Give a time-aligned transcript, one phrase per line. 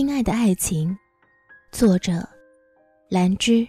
[0.00, 0.98] 亲爱的爱情，
[1.72, 2.26] 作者
[3.10, 3.68] 兰芝。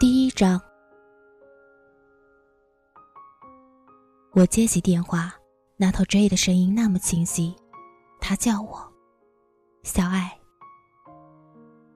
[0.00, 0.60] 第一章，
[4.32, 5.32] 我接起电话，
[5.76, 7.54] 那头 J 的声音那么清晰，
[8.20, 8.92] 他叫我
[9.84, 10.36] 小爱。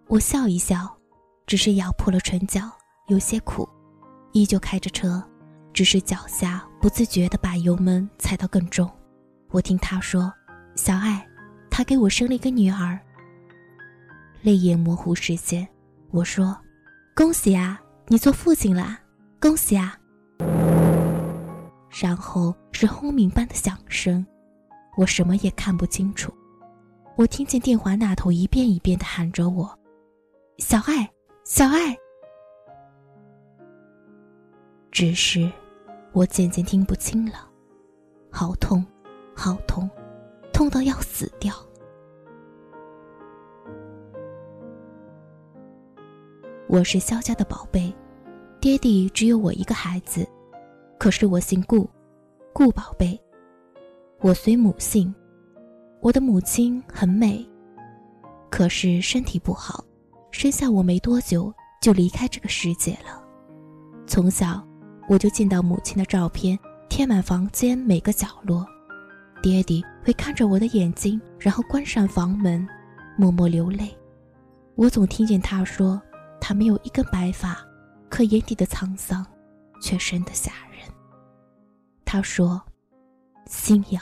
[0.07, 0.97] 我笑一笑，
[1.45, 2.71] 只是咬破了唇角，
[3.09, 3.69] 有些苦，
[4.31, 5.21] 依旧开着车，
[5.73, 8.89] 只是脚下不自觉的把油门踩到更重。
[9.51, 10.33] 我听他说，
[10.77, 11.27] 小爱。
[11.71, 12.99] 他给我生了一个女儿，
[14.43, 15.67] 泪眼模糊视线。
[16.11, 16.57] 我说
[17.15, 18.99] ：“恭喜啊，你做父亲啦，
[19.41, 19.97] 恭喜啊！”
[22.03, 24.27] 然后是轰鸣般的响声，
[24.97, 26.33] 我什么也看不清楚。
[27.17, 29.79] 我听见电话那头一遍一遍的喊着我
[30.59, 31.09] ：“小爱，
[31.45, 31.97] 小爱。”
[34.91, 35.51] 只是，
[36.13, 37.49] 我渐渐听不清了，
[38.31, 38.85] 好痛，
[39.35, 39.89] 好痛。
[40.61, 41.55] 痛到要死掉。
[46.69, 47.91] 我是肖家的宝贝，
[48.61, 50.29] 爹地只有我一个孩子，
[50.99, 51.89] 可是我姓顾，
[52.53, 53.19] 顾宝贝。
[54.21, 55.15] 我随母姓，
[56.03, 57.43] 我的母亲很美，
[58.51, 59.83] 可是身体不好，
[60.31, 63.25] 生下我没多久就离开这个世界了。
[64.07, 64.63] 从小
[65.09, 66.59] 我就见到母亲的照片，
[66.91, 68.67] 贴满房间每个角落。
[69.41, 72.67] 爹地会看着我的眼睛，然后关上房门，
[73.17, 73.97] 默默流泪。
[74.75, 76.01] 我总听见他说
[76.41, 77.59] ：“他没有一根白发，
[78.09, 79.27] 可眼底的沧桑，
[79.83, 80.89] 却深得吓人。”
[82.05, 82.61] 他说
[83.47, 84.01] ：“新瑶，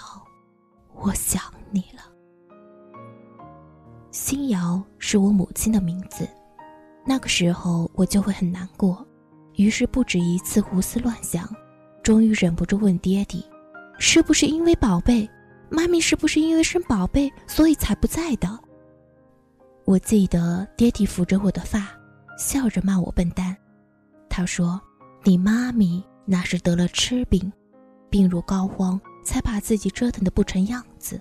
[0.94, 2.02] 我想你了。”
[4.10, 6.28] 新瑶是我母亲的名字。
[7.06, 9.06] 那个时候我就会很难过，
[9.54, 11.48] 于是不止一次胡思乱想，
[12.02, 13.44] 终于忍不住问爹地。
[13.98, 15.28] 是不是因为宝贝？
[15.70, 18.58] 妈咪是不是因为生宝贝，所以才不在的？
[19.84, 21.88] 我记得爹地抚着我的发，
[22.38, 23.54] 笑着骂我笨蛋。
[24.30, 24.80] 他说
[25.24, 27.52] ：“你妈咪那是得了痴病，
[28.08, 31.20] 病入膏肓，才把自己折腾的不成样子。”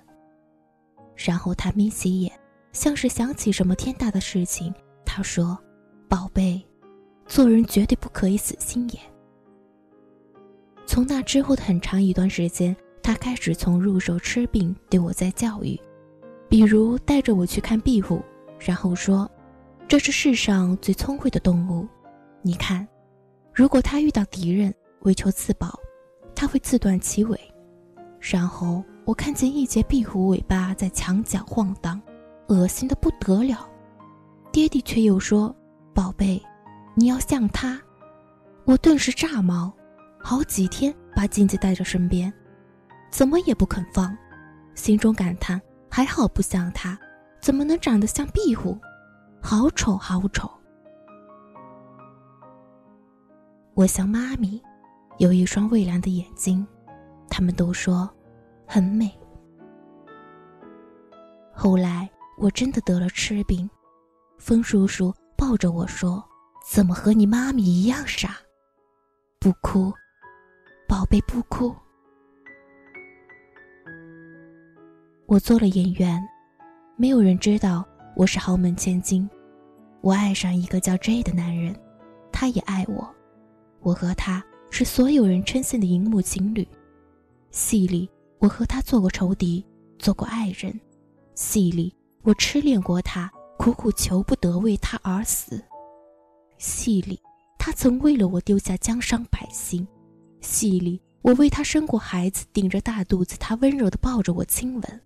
[1.15, 2.31] 然后他眯起眼，
[2.71, 4.73] 像是想起什么天大的事情。
[5.03, 5.57] 他说
[6.07, 6.63] ：“宝贝，
[7.25, 9.01] 做人绝对不可以死心眼。”
[10.87, 15.79] 从那之后的很长一段时间，他开始从入手吃病对我在教育，
[16.49, 18.23] 比如带着我去看壁虎，
[18.57, 19.29] 然后说
[19.85, 21.85] ：“这是世上最聪慧的动物，
[22.41, 22.87] 你看，
[23.53, 25.77] 如果它遇到敌人为求自保，
[26.33, 27.37] 它会自断其尾。”
[28.19, 32.01] 然后我看见一截壁虎尾巴在墙角晃荡，
[32.47, 33.69] 恶心的不得了。
[34.53, 35.53] 爹地却又说
[35.93, 36.41] ：“宝贝，
[36.95, 37.79] 你要像它。”
[38.63, 39.71] 我顿时炸毛。
[40.29, 42.31] 好几天把镜子带着身边，
[43.09, 44.13] 怎么也不肯放，
[44.75, 46.99] 心中感叹：还好不像他，
[47.39, 48.77] 怎么能长得像壁虎？
[49.41, 50.51] 好丑，好丑！
[53.73, 54.61] 我像妈咪，
[55.17, 56.67] 有一双蔚蓝的眼睛，
[57.29, 58.13] 他们都说
[58.67, 59.09] 很美。
[61.53, 63.69] 后来我真的得了痴病，
[64.37, 66.21] 风叔叔抱着我说
[66.69, 68.35] ：“怎么和你妈咪一样傻？
[69.39, 69.93] 不哭。”
[70.87, 71.75] 宝贝，不哭。
[75.25, 76.17] 我做了演员，
[76.95, 79.29] 没有人知道我是豪门千金。
[79.99, 81.75] 我爱上一个叫 J 的男人，
[82.31, 83.13] 他也爱我。
[83.81, 86.65] 我和他是所有人称羡的荧幕情侣。
[87.51, 88.09] 戏里
[88.39, 89.65] 我和他做过仇敌，
[89.99, 90.79] 做过爱人。
[91.35, 91.93] 戏里
[92.23, 95.61] 我痴恋过他，苦苦求不得为他而死。
[96.57, 97.19] 戏里
[97.59, 99.85] 他曾为了我丢下江山百姓。
[100.41, 105.01] 戏里，我为他生过孩子，顶着大肚子，他温柔地抱着我亲吻。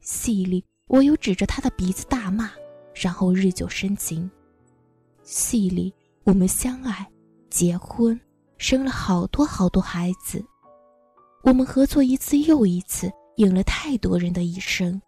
[0.00, 2.50] 戏里，我又指着他的鼻子大骂，
[2.94, 4.30] 然后日久生情。
[5.22, 5.92] 戏里，
[6.24, 7.10] 我们相爱、
[7.48, 8.20] 结婚，
[8.58, 10.44] 生了好多好多孩子。
[11.42, 15.00] 我们合作一次又一次，演了太多人的一生，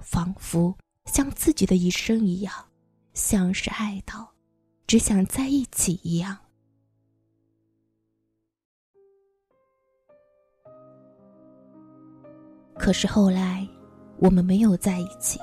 [0.00, 0.76] 仿佛
[1.06, 2.52] 像自己的一生一样，
[3.14, 4.32] 像是爱到
[4.86, 6.36] 只想在一起一样。
[12.82, 13.64] 可是后来，
[14.18, 15.38] 我们没有在一起。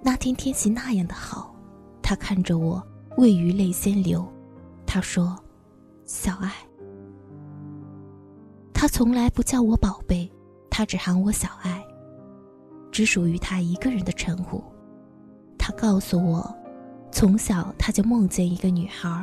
[0.00, 1.54] 那天天气那样的好，
[2.00, 2.82] 他看着我，
[3.18, 4.26] 未余泪先流。
[4.86, 5.38] 他说
[6.06, 6.50] ：“小爱。”
[8.72, 10.26] 他从来不叫我宝贝，
[10.70, 11.84] 他只喊我小爱，
[12.90, 14.64] 只属于他一个人的称呼。
[15.58, 16.50] 他告诉我，
[17.10, 19.22] 从小他就梦见一个女孩，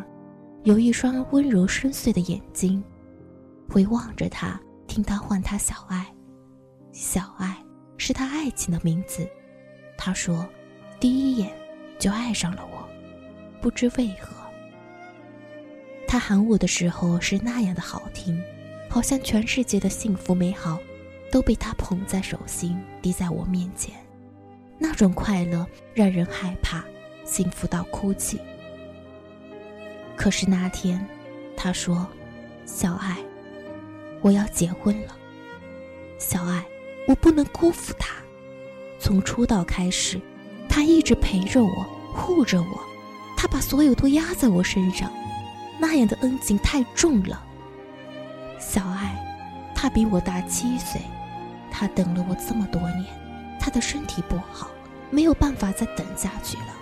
[0.62, 2.84] 有一双温柔深邃的眼睛，
[3.68, 6.06] 会望着他，听他唤他小爱。
[6.92, 7.56] 小爱，
[7.98, 9.28] 是他爱情的名字。
[9.98, 10.48] 他说，
[11.00, 11.52] 第一眼
[11.98, 12.88] 就爱上了我，
[13.62, 14.36] 不知为何。
[16.08, 18.42] 他喊我的时候是那样的好听，
[18.90, 20.80] 好像全世界的幸福美好
[21.32, 23.94] 都被他捧在手心，滴在我面前。
[24.80, 26.84] 那种快乐让人害怕，
[27.26, 28.40] 幸福到哭泣。
[30.16, 31.06] 可是那天，
[31.56, 32.08] 他说
[32.66, 33.18] ：“小爱，
[34.22, 35.16] 我要结婚了。
[36.18, 36.66] 小爱，
[37.10, 38.14] 我不能辜负他。
[39.00, 40.22] 从出道开始，
[40.70, 41.84] 他一直陪着我，
[42.14, 42.80] 护着我，
[43.36, 45.12] 他把所有都压在我身上，
[45.80, 47.44] 那样的恩情太重了。
[48.60, 49.18] 小爱，
[49.74, 51.02] 他比我大七岁，
[51.72, 53.06] 他等了我这么多年。”
[53.62, 54.70] 她的身体不好，
[55.10, 56.74] 没有办法再等下去了。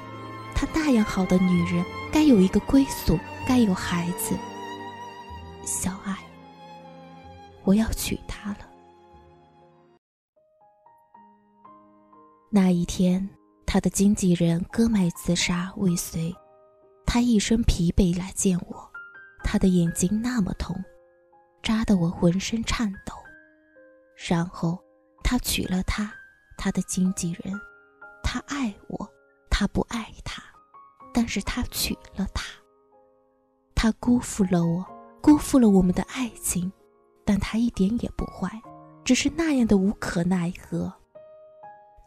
[0.53, 4.37] 她那样好的女人，该有一个归宿，该有孩子。
[5.65, 6.15] 小爱，
[7.63, 8.66] 我要娶她了。
[12.49, 13.27] 那一天，
[13.65, 16.33] 他的经纪人割脉自杀未遂，
[17.05, 18.89] 他一身疲惫来见我，
[19.43, 20.75] 他的眼睛那么痛，
[21.61, 23.13] 扎得我浑身颤抖。
[24.29, 24.79] 然后，
[25.23, 26.11] 他娶了她。
[26.59, 27.53] 他的经纪人，
[28.23, 29.07] 他爱我，
[29.47, 30.41] 他不爱他，
[31.13, 32.43] 但是他娶了她。
[33.75, 34.83] 他辜负了我，
[35.21, 36.71] 辜负了我们的爱情，
[37.23, 38.59] 但他一点也不坏，
[39.05, 40.91] 只是那样的无可奈何。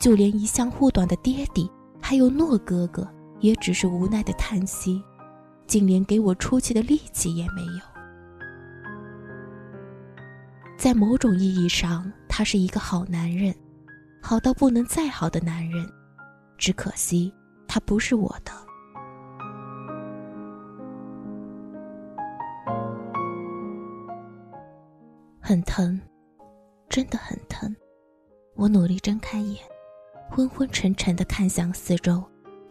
[0.00, 1.70] 就连一向护短的爹地，
[2.00, 3.06] 还有诺哥哥，
[3.40, 5.00] 也只是无奈的叹息，
[5.66, 7.80] 竟连给我出气的力气也没有。
[10.78, 13.54] 在某种意义上，他是一个好男人。
[14.22, 15.86] 好到不能再好的男人，
[16.58, 17.32] 只可惜
[17.66, 18.52] 他不是我的。
[25.40, 25.98] 很疼，
[26.88, 27.74] 真的很疼。
[28.56, 29.58] 我努力睁开眼，
[30.30, 32.22] 昏昏沉沉的看向四周，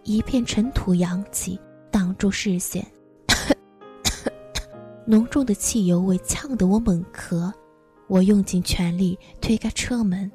[0.03, 1.59] 一片尘土扬起，
[1.91, 2.85] 挡住视线。
[5.05, 7.51] 浓重的汽油味呛得我猛咳，
[8.07, 10.31] 我用尽全力推开车门。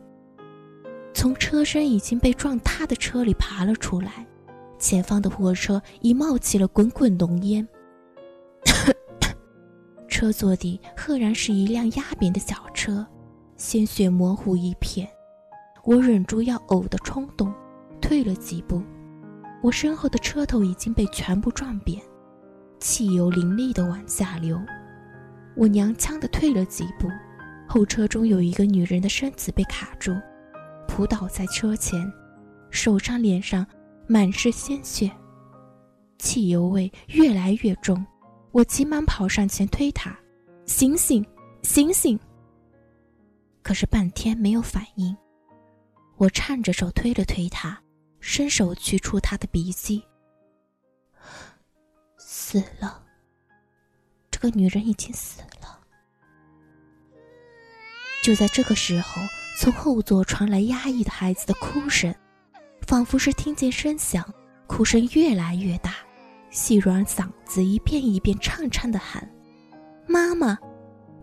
[1.15, 4.27] 从车身已经被撞塌的车里爬了出来，
[4.79, 7.67] 前方的货车已冒起了滚滚浓烟。
[10.09, 13.05] 车座底赫然是一辆压扁的小车，
[13.57, 15.09] 鲜血模糊一片。
[15.85, 17.53] 我忍住要呕的冲动，
[18.01, 18.83] 退了几步。
[19.63, 22.01] 我身后的车头已经被全部撞扁，
[22.81, 24.61] 汽油凌厉地往下流。
[25.55, 27.09] 我踉跄地退了几步，
[27.69, 30.13] 后车中有一个女人的身子被卡住。
[30.87, 32.11] 扑倒在车前，
[32.71, 33.67] 手上、脸上
[34.07, 35.11] 满是鲜血，
[36.19, 38.05] 汽油味越来越重。
[38.53, 40.17] 我急忙跑上前推他
[40.67, 41.25] ：“醒醒，
[41.63, 42.19] 醒醒！”
[43.63, 45.17] 可是半天没有反应。
[46.17, 47.83] 我颤着手推了推他，
[48.21, 50.05] 伸手去触他的鼻息。
[52.17, 53.03] 死了，
[54.31, 55.81] 这个女人已经死了。
[58.23, 59.23] 就在这个时候。
[59.57, 62.13] 从后座传来压抑的孩子的哭声，
[62.89, 64.29] 仿佛是听见声响，
[64.67, 65.95] 哭声越来越大，
[66.51, 69.33] 细软嗓子一遍一遍颤颤的喊
[70.09, 70.59] ：“妈妈，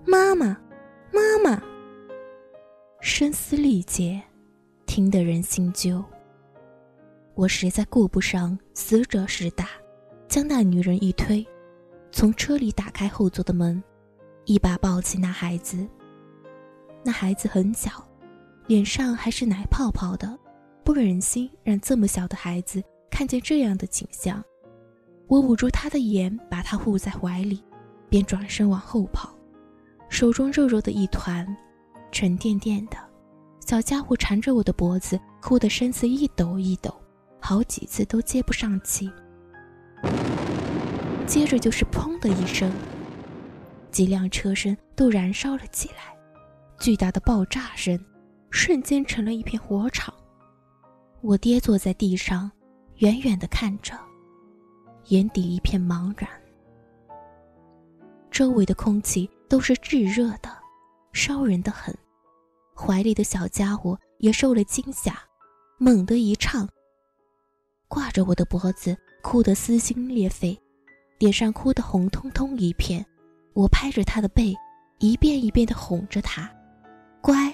[0.06, 0.58] 妈妈，
[1.12, 1.62] 妈妈！”
[3.04, 4.24] 声嘶力竭，
[4.94, 6.04] 听得人心揪。
[7.34, 9.70] 我实在顾不上死者是大，
[10.28, 11.48] 将那女人一推，
[12.12, 13.82] 从车里打开后座的门，
[14.44, 15.88] 一把抱起那孩子。
[17.06, 18.06] 那孩子很小。
[18.68, 20.38] 脸上还是奶泡泡的，
[20.84, 24.44] 不忍心让这么小的孩子看见这样的景象。
[25.28, 27.64] 我捂住他的眼，把他护在怀里，
[28.10, 29.34] 便转身往后跑，
[30.10, 31.48] 手中肉肉的一团，
[32.12, 32.98] 沉甸甸的。
[33.72, 36.94] 小家伙缠着我的脖子，哭得身子一抖一抖，
[37.40, 39.10] 好几次都接不上气。
[41.26, 42.70] 接着就是砰的一声，
[43.90, 46.14] 几辆车身都燃烧了起来，
[46.82, 47.98] 巨大的爆炸声。
[48.50, 50.14] 瞬间成了一片火场，
[51.22, 52.52] 我跌坐在地上，
[52.98, 53.98] 远远的看着，
[55.06, 56.30] 眼底一片茫然。
[58.30, 60.50] 周围的空气都是炙热的，
[61.14, 61.98] 烧人的很。
[62.76, 65.22] 怀里的小家伙也受了惊吓，
[65.78, 66.68] 猛地一唱，
[67.88, 70.60] 挂着我的脖子，哭得撕心裂肺，
[71.20, 73.06] 脸上哭得红彤彤一片。
[73.54, 74.56] 我拍着他的背，
[75.00, 76.50] 一遍一遍的哄着他，
[77.22, 77.54] 乖。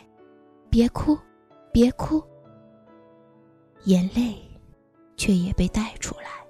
[0.69, 1.17] 别哭，
[1.71, 2.21] 别哭。
[3.85, 4.37] 眼泪，
[5.15, 6.45] 却也被带出来，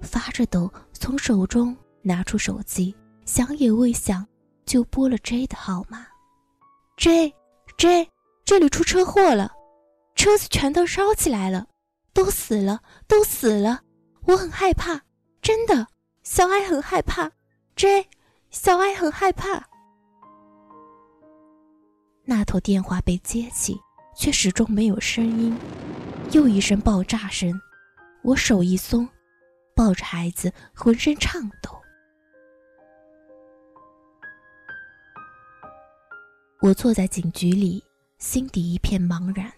[0.00, 2.94] 发着抖，从手中拿出手机，
[3.26, 4.26] 想也未想，
[4.64, 6.06] 就拨了 J 的号码
[6.96, 7.32] ，J。
[7.80, 8.10] J，
[8.44, 9.52] 这里出车祸了
[10.14, 11.66] 车子全都烧起来了，
[12.12, 13.80] 都死了，都死了！
[14.26, 15.00] 我很害怕，
[15.40, 15.86] 真的，
[16.22, 17.30] 小爱很害怕
[17.76, 18.06] ，J，
[18.50, 19.66] 小爱很害怕。
[22.26, 23.80] 那头电话被接起，
[24.14, 25.56] 却始终没有声音。
[26.32, 27.58] 又一声爆炸声，
[28.22, 29.08] 我手一松，
[29.74, 31.79] 抱着孩子，浑身颤抖。
[36.62, 37.82] 我坐在警局里，
[38.18, 39.50] 心底一片茫然，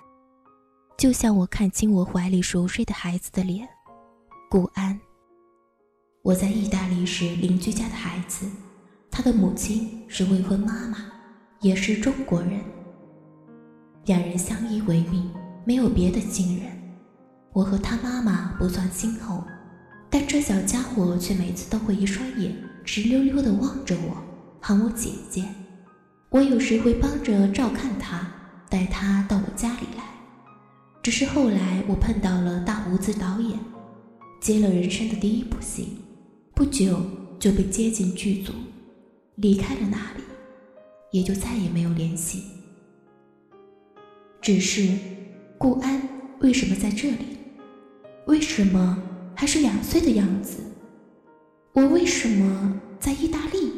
[0.97, 3.69] 就像我看清我怀里熟睡的孩子的脸，
[4.49, 5.01] 顾安。
[6.23, 8.47] 我在意大利时邻居家的孩子，
[9.11, 10.99] 他的母亲是未婚妈妈，
[11.61, 12.61] 也是中国人，
[14.05, 15.29] 两人相依为命。
[15.65, 16.71] 没有别的亲人，
[17.53, 19.43] 我和他妈妈不算亲厚，
[20.09, 24.17] 但这小家伙却每次都会一双眼直溜溜地望着我，
[24.61, 25.45] 喊我姐姐。
[26.33, 28.27] 我有时会帮着照看他，
[28.71, 30.03] 带他到我家里来。
[31.03, 33.59] 只是后来我碰到了大胡子导演，
[34.41, 35.99] 接了人生的第一部戏，
[36.55, 37.05] 不久
[37.39, 38.55] 就被接进剧组，
[39.35, 40.23] 离开了那里，
[41.11, 42.45] 也就再也没有联系。
[44.41, 44.91] 只是。
[45.59, 46.03] 顾安
[46.41, 47.39] 为什么在这里？
[48.27, 49.01] 为什么
[49.33, 50.59] 还是两岁的样子？
[51.73, 53.71] 我为什么在意大利？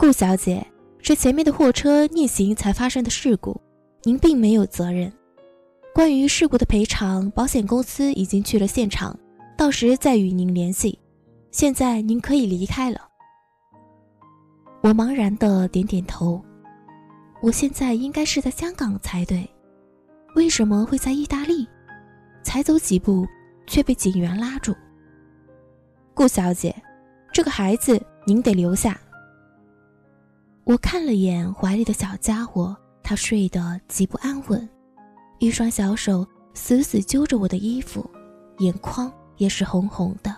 [0.00, 0.66] 顾小姐，
[1.02, 3.60] 是前面的货车逆行才发生的事故，
[4.02, 5.12] 您并没有责任。
[5.94, 9.14] 关于事故的赔偿，保险公司已经去了现场，
[9.58, 10.98] 到时再与您联系。
[11.50, 12.98] 现在您可以离开了。
[14.80, 16.42] 我茫然的点点头。
[17.42, 19.46] 我现在应该是在香港才对，
[20.34, 21.68] 为什么会在意大利？
[22.42, 23.26] 才走几步，
[23.66, 24.74] 却被警员拉住。
[26.14, 26.74] 顾小姐，
[27.34, 28.98] 这个孩子您得留下。
[30.70, 34.68] 我看了眼怀里的小家伙，他睡得极不安稳，
[35.40, 36.24] 一双小手
[36.54, 38.08] 死死揪着我的衣服，
[38.58, 40.32] 眼眶也是红红的，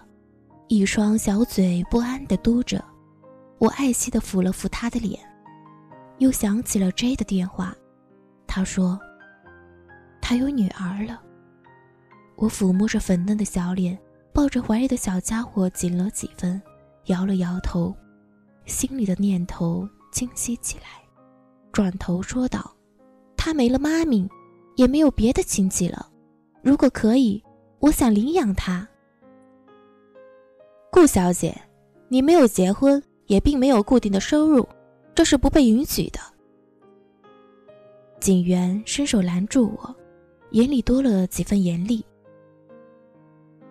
[0.69, 2.83] 一双小嘴不安地嘟着。
[3.59, 5.21] 我爱惜地抚了抚他的脸。
[6.17, 7.77] 又想起了 J 的电话，
[8.47, 8.99] 他说
[10.23, 11.21] ：“他有女儿了。”
[12.37, 13.99] 我抚摸着粉嫩的小脸，
[14.33, 16.59] 抱着怀里的小家伙紧了几分，
[17.09, 17.95] 摇了摇头，
[18.65, 21.03] 心里的念头清晰起来，
[21.73, 22.73] 转头说道
[23.37, 24.29] ：“他没了妈咪，
[24.77, 26.09] 也没有别的亲戚了。
[26.63, 27.43] 如果可以，
[27.81, 28.87] 我想领养他。”
[30.93, 31.61] 顾小姐，
[32.09, 34.69] 你没有结婚，也并没有固定的收入。
[35.15, 36.21] 这是不被允许的。
[38.21, 39.95] 警员伸手拦住我，
[40.53, 42.05] 眼里多了几分严厉。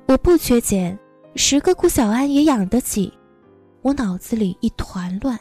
[0.07, 0.98] 我不缺钱，
[1.36, 3.12] 十个顾小安也养得起。
[3.81, 5.39] 我脑子里一团乱，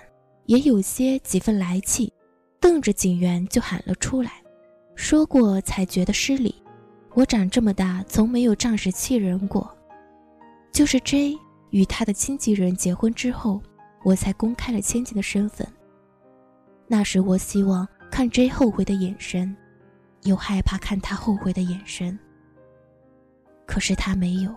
[0.50, 2.12] 也有些几分来气，
[2.58, 4.42] 瞪着警员就喊了出来。
[4.96, 6.52] 说过才觉得失礼，
[7.14, 9.72] 我长这么大从没有仗势欺人过。
[10.72, 11.38] 就是 J
[11.70, 13.62] 与他的经纪人结婚之后，
[14.02, 15.64] 我才公开了千金的身份。
[16.88, 19.56] 那时我希望看 J 后悔的眼神，
[20.24, 22.18] 又害怕看他后悔的眼神。
[23.66, 24.52] 可是他没有，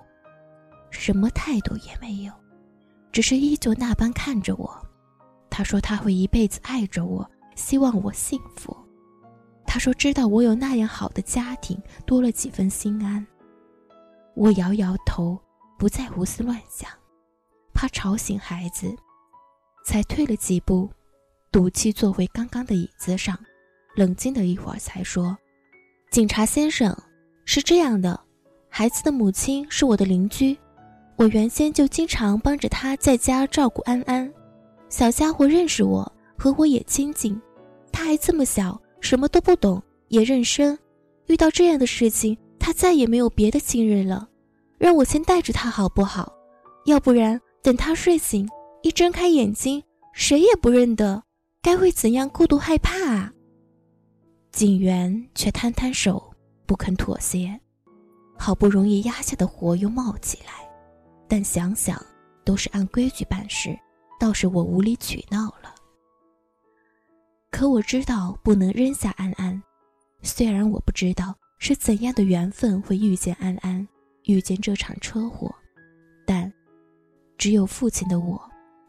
[0.89, 2.33] 什么态度也没有，
[3.11, 4.82] 只是依旧那般看着我。
[5.55, 8.75] 他说他会一辈子爱着我，希望我幸福。
[9.67, 13.23] 他说知道我有那样好的家庭，多了几分心安。
[14.33, 15.39] 我摇摇头，
[15.77, 16.89] 不再胡思乱想，
[17.71, 18.95] 怕吵醒孩子，
[19.85, 20.89] 才退了几步。
[21.51, 23.37] 赌气坐回刚刚的椅子上，
[23.95, 25.37] 冷静了一会儿，才说
[26.09, 26.97] ：“警察先生，
[27.45, 28.19] 是这样的，
[28.69, 30.57] 孩子的母亲是我的邻居，
[31.15, 34.32] 我原先就经常帮着她在家照顾安安。
[34.93, 37.41] 小家伙认识我，和我也亲近。
[37.91, 40.77] 他还这么小，什么都不懂，也认生。
[41.25, 44.29] 遇到这样的事情，他再也没有别的亲人了。
[44.77, 46.31] 让我先带着他好不好？
[46.85, 48.47] 要不然等他睡醒，
[48.83, 49.81] 一睁开眼睛，
[50.13, 51.23] 谁也不认得。”
[51.63, 53.33] 该会怎样孤独害怕啊？
[54.51, 56.31] 警员却摊摊手，
[56.67, 57.59] 不肯妥协。
[58.37, 60.69] 好不容易压下的火又冒起来，
[61.27, 61.99] 但想想
[62.45, 63.75] 都是按规矩办事，
[64.23, 65.75] 倒是我无理取闹了。
[67.51, 69.61] 可我知道不能扔下安安，
[70.21, 73.85] 虽然我不知道是怎样的缘分会遇见安安，
[74.23, 75.53] 遇见这场车祸，
[76.25, 76.49] 但
[77.37, 78.41] 只有父亲的我，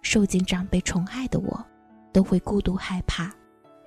[0.03, 1.67] 受尽长辈宠爱的我。
[2.13, 3.35] 都会孤独害怕，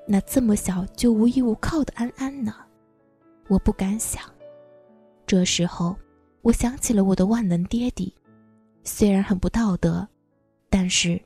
[0.06, 2.54] 那这么小就无依无靠的安安呢？
[3.48, 4.22] 我不敢想。
[5.25, 5.96] 这时候，
[6.42, 8.13] 我想起了我的万能爹地，
[8.84, 10.06] 虽然很不道德，
[10.70, 11.18] 但是，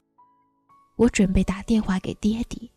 [1.01, 2.70] 我准备打电话给爹地。